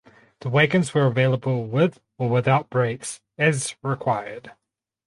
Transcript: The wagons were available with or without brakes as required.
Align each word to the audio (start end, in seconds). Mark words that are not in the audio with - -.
The 0.39 0.49
wagons 0.49 0.95
were 0.95 1.05
available 1.05 1.67
with 1.67 1.99
or 2.17 2.27
without 2.27 2.71
brakes 2.71 3.21
as 3.37 3.75
required. 3.83 4.49